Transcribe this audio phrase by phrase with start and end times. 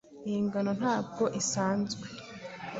[0.27, 2.05] iyi ngona ntabwo isanzwe